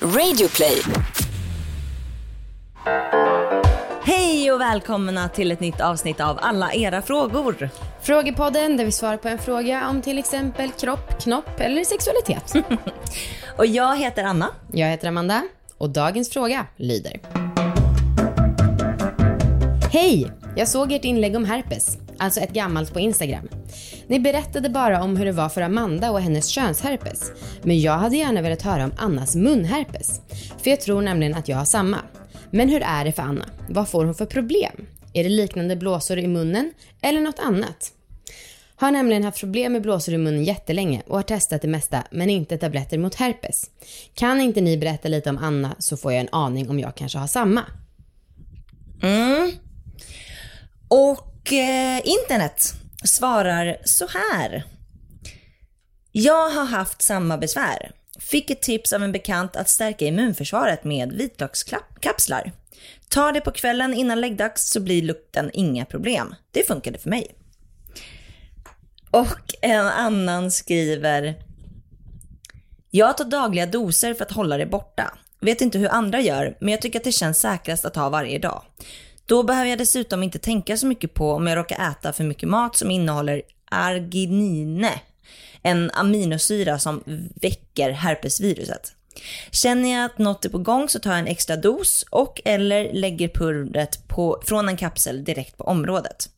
[0.00, 0.82] Radioplay.
[4.02, 7.70] Hej och välkomna till ett nytt avsnitt av Alla era frågor.
[8.02, 12.54] Frågepodden där vi svarar på en fråga om till exempel kropp, knopp eller sexualitet.
[13.56, 14.48] Och jag heter Anna.
[14.72, 15.42] Jag heter Amanda
[15.78, 17.20] och dagens fråga lyder.
[19.92, 20.32] Hej!
[20.56, 23.48] Jag såg ert inlägg om herpes, alltså ett gammalt på Instagram.
[24.06, 27.32] Ni berättade bara om hur det var för Amanda och hennes könsherpes.
[27.62, 30.20] Men jag hade gärna velat höra om Annas munherpes.
[30.62, 31.98] För jag tror nämligen att jag har samma.
[32.50, 33.44] Men hur är det för Anna?
[33.68, 34.86] Vad får hon för problem?
[35.12, 37.92] Är det liknande blåsor i munnen eller något annat?
[38.78, 42.30] Har nämligen haft problem med blåsor i munnen jättelänge och har testat det mesta men
[42.30, 43.70] inte tabletter mot herpes.
[44.14, 47.18] Kan inte ni berätta lite om Anna så får jag en aning om jag kanske
[47.18, 47.62] har samma.
[49.02, 49.52] Mm.
[50.88, 52.74] Och eh, internet
[53.04, 54.64] svarar så här.
[56.12, 57.90] Jag har haft samma besvär.
[58.18, 62.52] Fick ett tips av en bekant att stärka immunförsvaret med vitlökskapslar.
[63.08, 66.34] Ta det på kvällen innan läggdags så blir lukten inga problem.
[66.50, 67.34] Det funkade för mig.
[69.10, 71.34] Och en annan skriver.
[72.90, 75.18] Jag tar dagliga doser för att hålla det borta.
[75.40, 78.38] Vet inte hur andra gör, men jag tycker att det känns säkrast att ha varje
[78.38, 78.62] dag.
[79.26, 82.48] Då behöver jag dessutom inte tänka så mycket på om jag råkar äta för mycket
[82.48, 85.00] mat som innehåller arginine,
[85.62, 87.02] en aminosyra som
[87.34, 88.92] väcker herpesviruset.
[89.50, 92.92] Känner jag att något är på gång så tar jag en extra dos och eller
[92.92, 96.30] lägger pulvret på, från en kapsel direkt på området.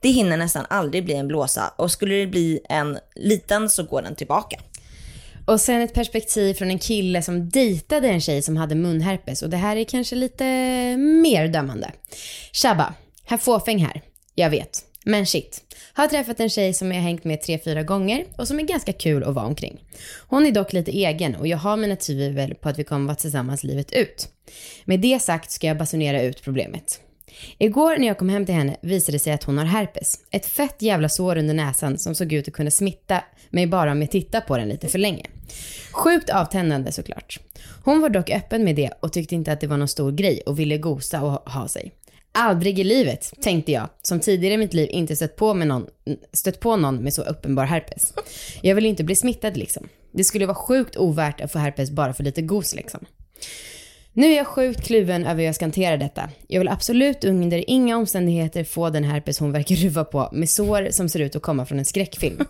[0.00, 4.02] Det hinner nästan aldrig bli en blåsa och skulle det bli en liten så går
[4.02, 4.60] den tillbaka.
[5.48, 9.50] Och sen ett perspektiv från en kille som dejtade en tjej som hade munherpes och
[9.50, 10.44] det här är kanske lite
[10.96, 11.90] mer dömande.
[12.52, 14.02] Shabba, här fåfäng här.
[14.34, 14.84] Jag vet.
[15.04, 15.60] Men shit.
[15.92, 18.92] Har träffat en tjej som jag hängt med tre, fyra gånger och som är ganska
[18.92, 19.80] kul att vara omkring.
[20.28, 23.16] Hon är dock lite egen och jag har mina tvivel på att vi kommer vara
[23.16, 24.28] tillsammans livet ut.
[24.84, 27.00] Med det sagt ska jag basunera ut problemet.
[27.58, 30.14] Igår när jag kom hem till henne visade det sig att hon har herpes.
[30.30, 34.00] Ett fett jävla sår under näsan som såg ut att kunna smitta mig bara om
[34.00, 35.26] jag tittar på den lite för länge.
[35.92, 37.40] Sjukt avtändande såklart.
[37.84, 40.40] Hon var dock öppen med det och tyckte inte att det var någon stor grej
[40.46, 41.92] och ville gosa och ha sig.
[42.32, 45.86] Aldrig i livet, tänkte jag, som tidigare i mitt liv inte stött på, med någon,
[46.32, 48.14] stött på någon med så uppenbar herpes.
[48.62, 49.88] Jag vill inte bli smittad liksom.
[50.12, 53.00] Det skulle vara sjukt ovärt att få herpes bara för lite gos liksom.
[54.12, 56.30] Nu är jag sjukt kluven över hur jag ska hantera detta.
[56.48, 60.88] Jag vill absolut under inga omständigheter få den herpes hon verkar ruva på med sår
[60.90, 62.44] som ser ut att komma från en skräckfilm.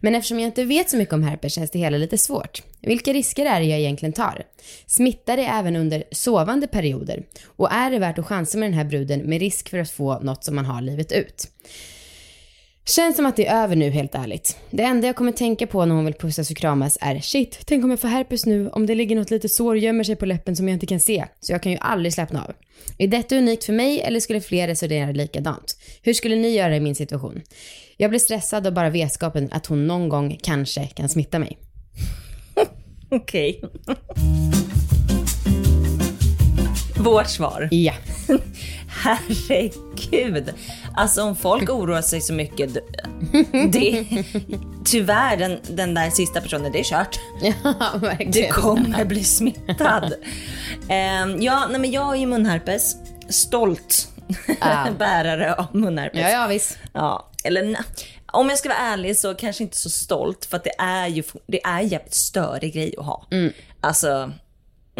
[0.00, 2.62] Men eftersom jag inte vet så mycket om herpes känns det hela lite svårt.
[2.80, 4.42] Vilka risker är det jag egentligen tar?
[4.86, 7.22] Smittar det även under sovande perioder?
[7.44, 10.18] Och är det värt att chansa med den här bruden med risk för att få
[10.18, 11.48] något som man har livet ut?
[12.86, 14.56] Känns som att det är över nu helt ärligt.
[14.70, 17.84] Det enda jag kommer tänka på när hon vill pussas och kramas är shit, tänk
[17.84, 20.56] om jag får herpes nu, om det ligger något litet sår gömmer sig på läppen
[20.56, 21.24] som jag inte kan se.
[21.40, 22.54] Så jag kan ju aldrig slappna av.
[22.98, 25.76] Är detta unikt för mig eller skulle fler resonera likadant?
[26.02, 27.42] Hur skulle ni göra i min situation?
[27.96, 31.58] Jag blir stressad av bara vetskapen att hon någon gång kanske kan smitta mig.
[33.10, 33.62] Okej.
[37.00, 37.68] Vårt svar.
[37.70, 37.92] Ja.
[38.88, 40.54] Herregud.
[40.96, 42.74] Alltså om folk oroar sig så mycket.
[43.72, 44.06] Det,
[44.84, 47.20] tyvärr, den, den där sista personen, det är kört.
[47.64, 48.30] Ja, verkligen.
[48.32, 50.12] Du kommer bli smittad.
[50.88, 52.96] Ehm, ja, nej men jag har ju munherpes.
[53.28, 54.06] Stolt
[54.60, 54.86] Ah.
[54.98, 56.20] bärare av munherpes.
[56.20, 56.78] Ja, ja, visst.
[56.92, 57.80] Ja, eller nej.
[58.32, 61.22] Om jag ska vara ärlig så kanske inte så stolt för att det är ju
[61.46, 63.26] det är jävligt störig grej att ha.
[63.80, 64.32] Alltså,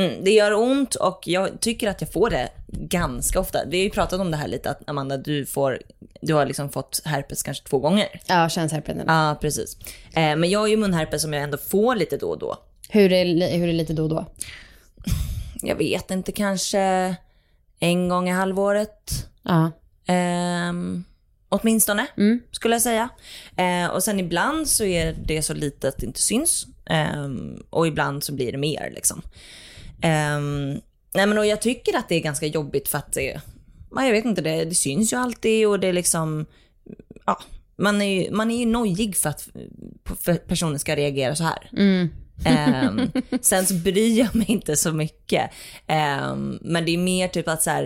[0.00, 3.59] mm, det gör ont och jag tycker att jag får det ganska ofta.
[3.66, 5.78] Vi har ju pratat om det här lite att Amanda, du får,
[6.21, 8.21] du har liksom fått herpes kanske två gånger.
[8.27, 8.97] Ja, könsherpes.
[9.06, 9.77] Ja, precis.
[10.12, 12.56] Eh, men jag har ju munherpes som jag ändå får lite då och då.
[12.88, 14.27] Hur är, hur är lite då och då?
[15.62, 17.17] Jag vet inte, kanske
[17.78, 19.27] en gång i halvåret.
[19.43, 19.71] Ja.
[20.06, 21.05] Ehm,
[21.49, 22.06] åtminstone,
[22.50, 23.09] skulle jag säga.
[23.56, 26.67] Eh, och sen ibland så är det så lite att det inte syns.
[26.87, 29.22] Ehm, och ibland så blir det mer liksom.
[30.03, 30.81] Ehm,
[31.14, 33.41] nej men och jag tycker att det är ganska jobbigt för att det,
[33.94, 36.47] ja, jag vet inte, det, det syns ju alltid och det är liksom,
[37.26, 37.38] ja,
[37.76, 39.49] man är ju, man är ju nojig för att
[40.20, 41.70] för personen ska reagera så här.
[42.44, 43.11] Ehm,
[43.41, 45.50] sen så bryr jag mig inte så mycket.
[45.87, 47.82] Ehm, men det är mer typ att så här,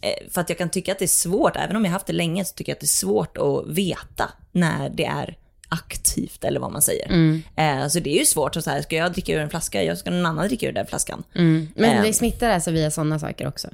[0.00, 2.12] eh, för att jag kan tycka att det är svårt, även om jag haft det
[2.12, 5.36] länge, så tycker jag att det är svårt att veta när det är
[5.70, 7.12] aktivt eller vad man säger.
[7.56, 9.98] Eh, så det är ju svårt, så här, ska jag dricka ur en flaska, jag
[9.98, 11.22] ska någon annan dricka ur den flaskan.
[11.32, 12.02] Men Ehm.
[12.02, 13.68] det smittar alltså via sådana saker också?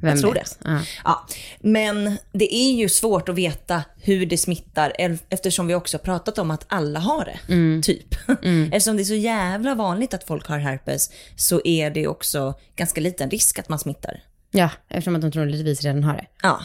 [0.00, 0.58] Vem jag tror vet?
[0.62, 0.70] det.
[0.70, 0.80] Ja.
[1.04, 1.26] Ja.
[1.60, 4.92] Men det är ju svårt att veta hur det smittar
[5.28, 7.52] eftersom vi också pratat om att alla har det.
[7.52, 7.82] Mm.
[7.82, 8.14] Typ.
[8.72, 13.00] Eftersom det är så jävla vanligt att folk har herpes så är det också ganska
[13.00, 14.20] liten risk att man smittar.
[14.52, 16.26] Ja, eftersom att de troligtvis redan har det.
[16.42, 16.60] Ja.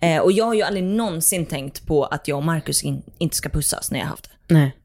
[0.00, 3.36] Eh, och jag har ju aldrig någonsin tänkt på att jag och Marcus in- inte
[3.36, 4.54] ska pussas när jag har haft det.
[4.54, 4.76] Nej.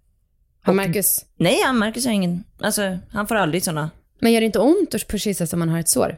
[0.62, 1.26] Har Marcus...
[1.38, 3.90] Nej, ja, Marcus har ingen, alltså han får aldrig sådana
[4.20, 6.18] Men gör det inte ont att kyssas om man har ett sår?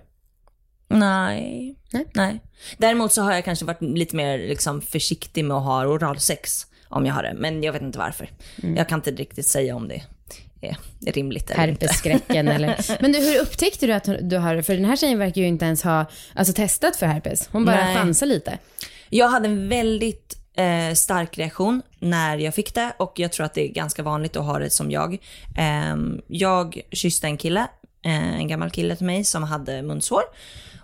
[0.88, 1.76] Nej.
[2.14, 2.40] Nej.
[2.78, 7.06] Däremot så har jag kanske varit lite mer liksom, försiktig med att ha oralsex om
[7.06, 7.34] jag har det.
[7.38, 8.30] Men jag vet inte varför.
[8.64, 8.76] Mm.
[8.76, 10.04] Jag kan inte riktigt säga om det
[10.66, 11.68] är rimligt eller.
[11.68, 12.86] Herpesskräcken eller...
[13.02, 15.66] Men du, hur upptäckte du att du har För den här tjejen verkar ju inte
[15.66, 17.50] ens ha alltså, testat för herpes.
[17.52, 17.96] Hon bara Nej.
[17.96, 18.58] chansar lite.
[19.10, 23.54] Jag hade en väldigt eh, stark reaktion när jag fick det och jag tror att
[23.54, 25.18] det är ganska vanligt att ha det som jag.
[25.58, 27.68] Ehm, jag kysste en kille,
[28.06, 30.22] eh, en gammal kille till mig som hade munsår.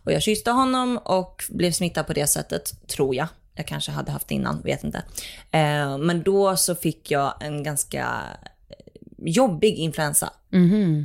[0.03, 3.27] Och jag kysste honom och blev smittad på det sättet, tror jag.
[3.55, 5.03] Jag kanske hade haft det innan, vet inte.
[5.51, 8.07] Eh, men då så fick jag en ganska
[9.25, 10.33] jobbig influensa.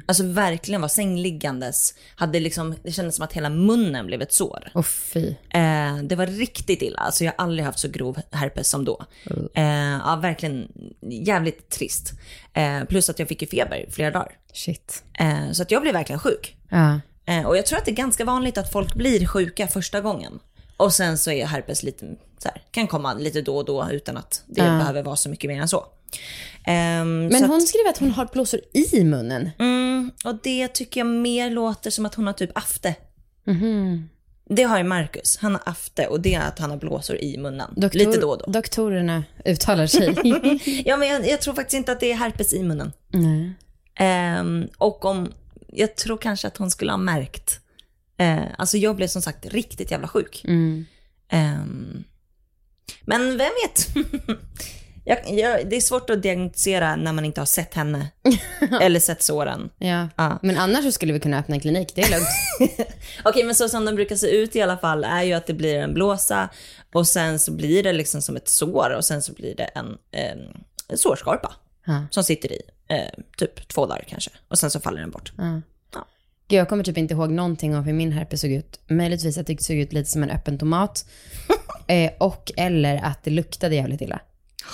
[0.07, 1.95] Alltså verkligen var sängliggandes.
[2.15, 4.69] Hade liksom, det kändes som att hela munnen blev ett sår.
[5.13, 5.29] Fy.
[5.29, 6.99] Eh, det var riktigt illa.
[6.99, 9.05] Alltså jag har aldrig haft så grov herpes som då.
[9.55, 9.65] Eh,
[10.05, 10.69] ja, verkligen
[11.11, 12.13] jävligt trist.
[12.53, 14.39] Eh, plus att jag fick ju feber flera dagar.
[14.53, 15.05] Shit.
[15.19, 16.57] Eh, så att jag blev verkligen sjuk.
[16.69, 17.01] Ja.
[17.27, 20.39] Eh, och jag tror att det är ganska vanligt att folk blir sjuka första gången.
[20.77, 22.07] Och sen så är herpes lite
[22.39, 25.49] så här, kan komma lite då och då utan att det behöver vara så mycket
[25.49, 25.87] mer än så.
[26.67, 29.51] Ehm, Men hon att, skriver att hon har blåsor i munnen.
[29.59, 32.95] mm, och det tycker jag mer låter som att hon har typ afte.
[33.47, 34.09] Mhm.
[34.51, 35.37] Det har ju Marcus.
[35.37, 37.71] Han har afte och det är att han har blåsor i munnen.
[37.77, 38.51] Doktor- Lite då och då.
[38.53, 40.15] Doktorerna uttalar sig.
[40.87, 42.93] Ja, men jag, jag tror faktiskt inte att det är herpes i munnen.
[43.09, 43.53] Nej.
[43.99, 45.33] Ehm, och om,
[45.69, 47.61] jag tror kanske att hon skulle ha märkt.
[48.19, 50.43] Eh, alltså jag blev som sagt riktigt jävla sjuk.
[50.49, 50.87] Mm.
[51.29, 52.05] Ehm,
[53.03, 53.89] men vem vet?
[55.09, 58.09] jag, jag, det är svårt att diagnostisera när man inte har sett henne.
[58.81, 59.71] eller sett såren.
[59.79, 60.09] Ja.
[60.17, 60.39] Ja.
[60.43, 62.89] Men annars så skulle vi kunna öppna en klinik, det är lugnt.
[63.25, 65.55] Okej, men så som de brukar se ut i alla fall är ju att det
[65.55, 66.49] blir en blåsa
[66.93, 69.99] och sen så blir det liksom som ett sår och sen så blir det en,
[70.13, 70.31] eh,
[70.89, 71.55] en sårskorpa
[71.87, 72.07] Ja.
[72.11, 75.33] som sitter i eh, typ två dagar kanske och sen så faller den bort.
[75.39, 75.61] Ja.
[76.49, 78.81] Gud, jag kommer typ inte ihåg någonting om hur min herpes såg ut.
[78.87, 81.07] Möjligtvis att det såg ut lite som en öppen tomat.
[81.87, 84.21] eh, och eller att det luktade jävligt illa.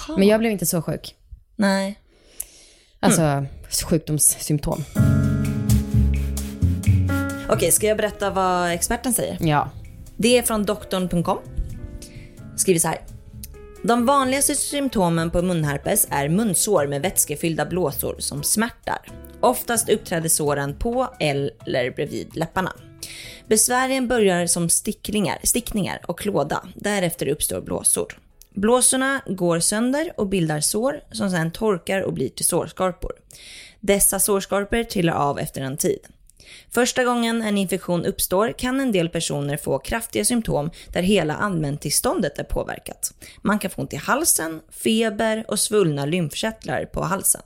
[0.08, 1.14] Men jag blev inte så sjuk.
[1.56, 1.98] Nej.
[3.00, 3.46] Alltså
[3.88, 4.84] sjukdomssymptom.
[7.48, 9.36] Okej, ska jag berätta vad experten säger?
[9.40, 9.70] Ja.
[10.16, 11.38] Det är från doktorn.com.
[12.56, 13.00] Skriver så här.
[13.82, 18.98] De vanligaste symptomen på munherpes är munsår med vätskefyllda blåsor som smärtar.
[19.40, 22.72] Oftast uppträder såren på eller bredvid läpparna.
[23.46, 26.64] Besvären börjar som stickningar, stickningar och klåda.
[26.74, 28.18] Därefter uppstår blåsor.
[28.54, 33.12] Blåsorna går sönder och bildar sår som sedan torkar och blir till sårskorpor.
[33.80, 35.98] Dessa sårskorpor trillar av efter en tid.
[36.70, 42.38] Första gången en infektion uppstår kan en del personer få kraftiga symptom där hela allmäntillståndet
[42.38, 43.14] är påverkat.
[43.42, 47.42] Man kan få ont i halsen, feber och svullna lymfkörtlar på halsen.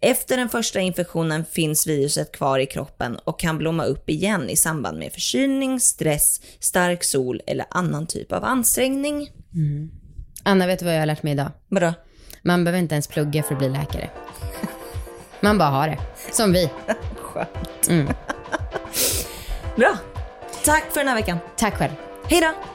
[0.00, 4.56] Efter den första infektionen finns viruset kvar i kroppen och kan blomma upp igen i
[4.56, 9.30] samband med förkylning, stress, stark sol eller annan typ av ansträngning.
[9.54, 9.90] Mm.
[10.44, 11.50] Anna, vet du vad jag har lärt mig idag?
[11.68, 11.94] Vadå?
[12.42, 14.10] Man behöver inte ens plugga för att bli läkare.
[15.40, 15.98] Man bara har det.
[16.32, 16.70] Som vi.
[17.22, 18.08] Skönt.
[19.76, 19.96] Bra.
[20.64, 21.38] Tack för den här veckan.
[21.56, 21.92] Tack själv.
[22.28, 22.73] Hej då!